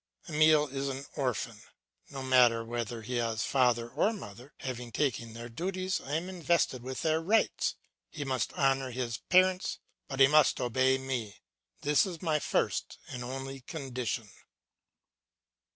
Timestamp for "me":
10.97-11.37